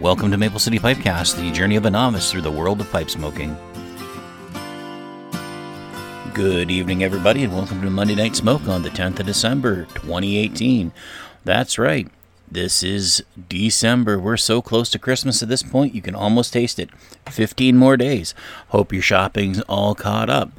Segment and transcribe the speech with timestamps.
[0.00, 3.10] Welcome to Maple City Pipecast, the journey of a novice through the world of pipe
[3.10, 3.56] smoking.
[6.32, 10.92] Good evening, everybody, and welcome to Monday Night Smoke on the 10th of December, 2018.
[11.44, 12.06] That's right,
[12.48, 14.20] this is December.
[14.20, 16.90] We're so close to Christmas at this point, you can almost taste it.
[17.28, 18.36] 15 more days.
[18.68, 20.52] Hope your shopping's all caught up.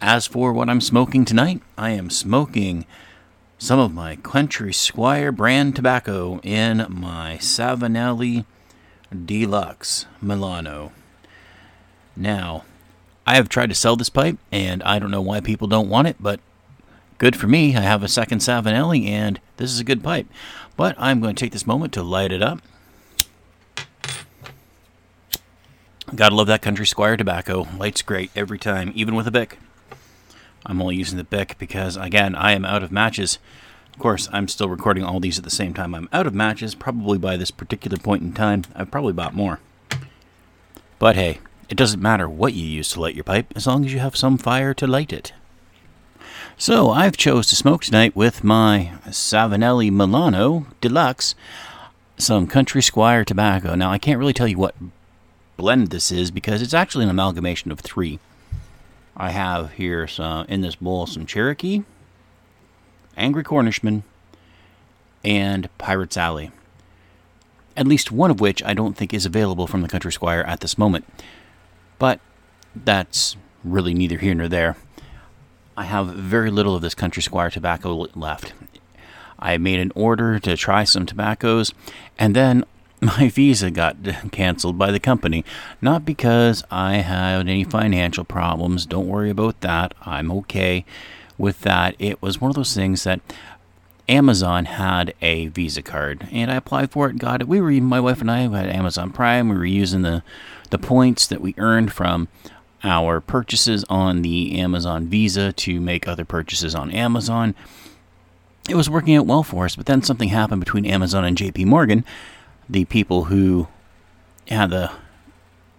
[0.00, 2.86] As for what I'm smoking tonight, I am smoking
[3.58, 8.44] some of my Country Squire brand tobacco in my Savinelli
[9.24, 10.92] Deluxe Milano.
[12.14, 12.64] Now,
[13.26, 16.08] I have tried to sell this pipe, and I don't know why people don't want
[16.08, 16.40] it, but
[17.18, 17.76] good for me.
[17.76, 20.26] I have a second Savinelli, and this is a good pipe.
[20.76, 22.60] But I'm going to take this moment to light it up.
[26.14, 27.66] Gotta love that Country Squire tobacco.
[27.76, 29.58] Light's great every time, even with a Bic.
[30.66, 33.38] I'm only using the Bic because, again, I am out of matches.
[33.92, 35.94] Of course, I'm still recording all these at the same time.
[35.94, 36.74] I'm out of matches.
[36.74, 39.60] Probably by this particular point in time, I've probably bought more.
[40.98, 43.92] But hey, it doesn't matter what you use to light your pipe as long as
[43.92, 45.32] you have some fire to light it.
[46.58, 51.34] So I've chose to smoke tonight with my Savinelli Milano Deluxe,
[52.16, 53.74] some Country Squire tobacco.
[53.74, 54.74] Now I can't really tell you what
[55.56, 58.18] blend this is because it's actually an amalgamation of three.
[59.16, 61.82] I have here some in this bowl some Cherokee,
[63.16, 64.02] Angry Cornishman,
[65.24, 66.50] and Pirate's Alley.
[67.76, 70.60] At least one of which I don't think is available from the Country Squire at
[70.60, 71.06] this moment.
[71.98, 72.20] But
[72.74, 74.76] that's really neither here nor there.
[75.76, 78.52] I have very little of this Country Squire tobacco left.
[79.38, 81.72] I made an order to try some tobaccos,
[82.18, 82.64] and then
[83.00, 83.96] my visa got
[84.32, 85.44] canceled by the company.
[85.80, 88.86] Not because I had any financial problems.
[88.86, 89.94] Don't worry about that.
[90.02, 90.84] I'm okay
[91.38, 91.94] with that.
[91.98, 93.20] It was one of those things that
[94.08, 97.48] Amazon had a Visa card, and I applied for it and got it.
[97.48, 99.48] We were my wife and I had Amazon Prime.
[99.48, 100.22] We were using the
[100.70, 102.28] the points that we earned from
[102.82, 107.54] our purchases on the Amazon Visa to make other purchases on Amazon.
[108.68, 111.66] It was working out well for us, but then something happened between Amazon and JP
[111.66, 112.04] Morgan
[112.68, 113.68] the people who
[114.48, 114.90] had the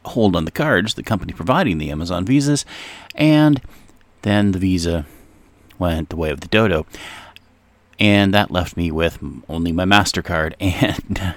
[0.06, 2.66] hold on the cards, the company providing the Amazon visas,
[3.16, 3.62] and
[4.22, 5.06] then the visa
[5.78, 6.86] went the way of the dodo.
[8.00, 11.36] And that left me with only my MasterCard, and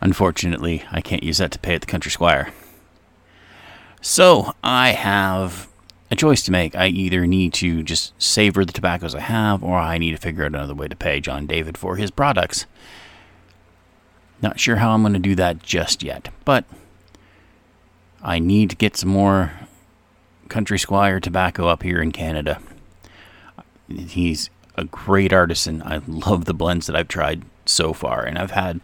[0.00, 2.52] unfortunately, I can't use that to pay at the Country Squire.
[4.00, 5.68] So I have
[6.10, 6.74] a choice to make.
[6.74, 10.44] I either need to just savor the tobaccos I have, or I need to figure
[10.44, 12.66] out another way to pay John David for his products.
[14.42, 16.64] Not sure how I'm going to do that just yet, but
[18.20, 19.52] I need to get some more
[20.48, 22.60] Country Squire tobacco up here in Canada.
[23.88, 25.82] He's a great artisan.
[25.82, 28.80] I love the blends that I've tried so far, and I've had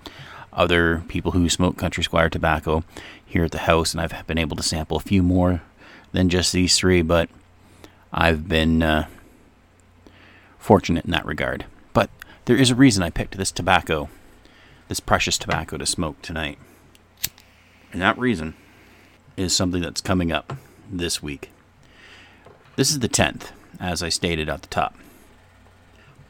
[0.52, 2.84] other people who smoke Country Squire tobacco
[3.24, 5.62] here at the house, and I've been able to sample a few more
[6.12, 7.28] than just these three, but
[8.12, 9.06] I've been uh,
[10.58, 11.66] fortunate in that regard.
[11.92, 12.10] But
[12.44, 14.08] there is a reason I picked this tobacco
[14.88, 16.58] this precious tobacco to smoke tonight.
[17.92, 18.54] And that reason
[19.36, 20.56] is something that's coming up
[20.90, 21.50] this week.
[22.76, 23.50] This is the 10th,
[23.80, 24.94] as I stated at the top.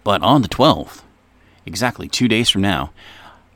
[0.04, 1.02] But on the 12th,
[1.66, 2.92] exactly two days from now,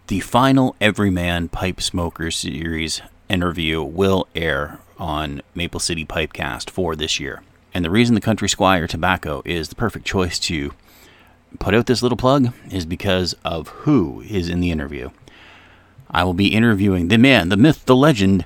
[0.09, 7.19] the final Everyman Pipe Smoker Series interview will air on Maple City Pipecast for this
[7.19, 7.43] year.
[7.73, 10.75] And the reason the Country Squire tobacco is the perfect choice to
[11.59, 15.11] put out this little plug is because of who is in the interview.
[16.11, 18.45] I will be interviewing the man, the myth, the legend,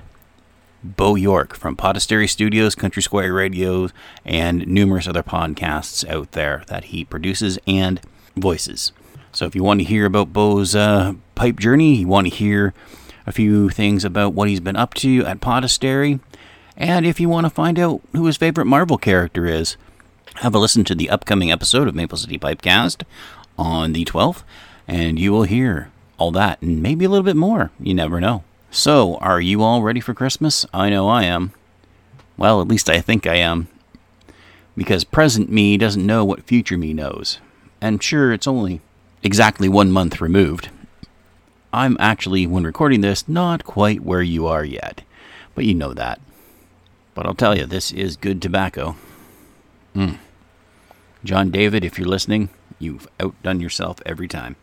[0.83, 3.89] Bo York from Podastery Studios, Country Squire Radio,
[4.23, 7.99] and numerous other podcasts out there that he produces and
[8.35, 8.91] voices.
[9.31, 12.73] So if you want to hear about Bo's uh, pipe journey, you want to hear
[13.25, 16.19] a few things about what he's been up to at Podastery,
[16.77, 19.75] and if you want to find out who his favorite Marvel character is,
[20.35, 23.03] have a listen to the upcoming episode of Maple City Pipecast
[23.57, 24.43] on the 12th,
[24.87, 27.71] and you will hear all that and maybe a little bit more.
[27.79, 28.43] You never know.
[28.69, 30.65] So, are you all ready for Christmas?
[30.73, 31.53] I know I am.
[32.37, 33.67] Well, at least I think I am.
[34.75, 37.39] Because present me doesn't know what future me knows.
[37.81, 38.81] And sure, it's only
[39.23, 40.69] exactly one month removed.
[41.73, 45.01] I'm actually, when recording this, not quite where you are yet.
[45.55, 46.21] But you know that.
[47.15, 48.95] But I'll tell you, this is good tobacco.
[49.97, 50.19] Mm.
[51.23, 54.55] John David, if you're listening, you've outdone yourself every time.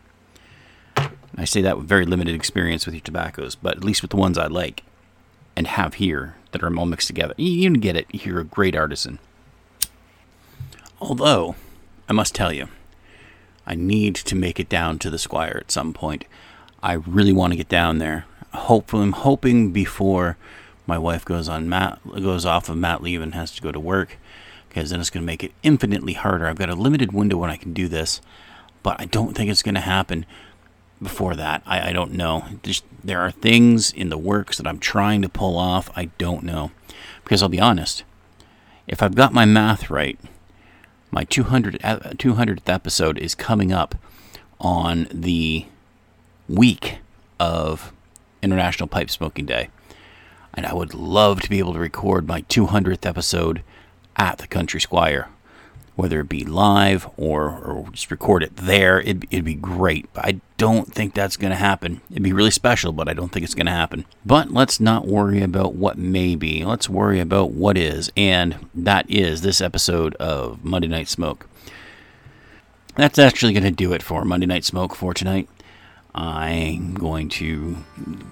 [1.37, 4.17] I say that with very limited experience with your tobaccos, but at least with the
[4.17, 4.83] ones I like
[5.57, 7.33] and have here that are all mixed together.
[7.35, 8.07] You can get it.
[8.13, 9.19] You're a great artisan.
[11.01, 11.55] Although,
[12.07, 12.69] I must tell you,
[13.67, 16.23] I need to make it down to the Squire at some point.
[16.81, 18.25] I really want to get down there.
[18.53, 20.37] hopefully, I'm hoping before
[20.87, 23.79] my wife goes on mat goes off of mat leave and has to go to
[23.79, 24.17] work,
[24.75, 26.47] because then it's going to make it infinitely harder.
[26.47, 28.19] I've got a limited window when I can do this,
[28.83, 30.25] but I don't think it's going to happen
[31.01, 31.63] before that.
[31.65, 32.43] I, I don't know.
[33.01, 35.89] There are things in the works that I'm trying to pull off.
[35.95, 36.71] I don't know.
[37.23, 38.03] Because I'll be honest,
[38.85, 40.19] if I've got my math right,
[41.09, 43.95] my 200, 200th uh, episode is coming up
[44.59, 45.67] on the
[46.49, 46.97] week
[47.39, 47.93] of
[48.41, 49.69] International Pipe Smoking Day.
[50.53, 53.63] And I would love to be able to record my 200th episode
[54.17, 55.29] at the Country Squire
[55.95, 58.99] whether it be live or, or just record it there.
[58.99, 60.07] It'd, it'd be great.
[60.15, 62.01] I don't think that's going to happen.
[62.11, 64.05] It'd be really special, but I don't think it's going to happen.
[64.25, 66.65] But let's not worry about what may be.
[66.65, 68.11] Let's worry about what is.
[68.17, 71.47] And that is this episode of Monday Night Smoke.
[72.95, 75.49] That's actually going to do it for Monday Night Smoke for tonight.
[76.13, 77.77] I'm going to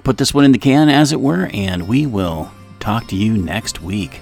[0.03, 3.37] put this one in the can, as it were, and we will talk to you
[3.37, 4.21] next week.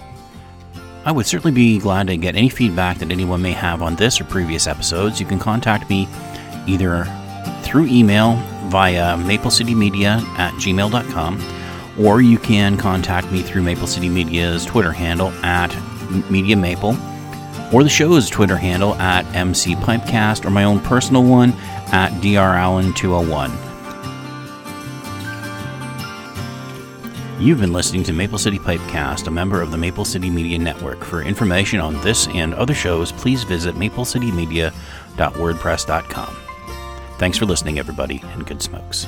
[1.04, 4.22] I would certainly be glad to get any feedback that anyone may have on this
[4.22, 5.20] or previous episodes.
[5.20, 6.08] You can contact me
[6.68, 7.06] either
[7.64, 8.36] through email
[8.68, 11.42] via maplecitymedia at gmail.com
[12.00, 15.76] or you can contact me through Maple City Media's Twitter handle at
[16.30, 16.96] Media Maple
[17.74, 21.54] or the show's Twitter handle at MC Pipecast or my own personal one
[21.92, 23.71] at drallen201.
[27.42, 31.04] You've been listening to Maple City Pipecast, a member of the Maple City Media Network.
[31.04, 36.38] For information on this and other shows, please visit maplecitymedia.wordpress.com.
[37.18, 39.08] Thanks for listening, everybody, and good smokes.